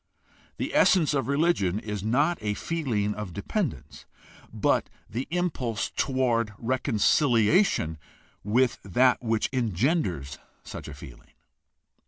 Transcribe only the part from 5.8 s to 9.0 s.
toward reconciliation with